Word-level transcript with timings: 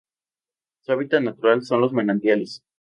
Su 0.79 0.93
hábitat 0.93 1.21
natural 1.21 1.61
son 1.63 1.81
los 1.81 1.93
manantiales. 1.93 2.63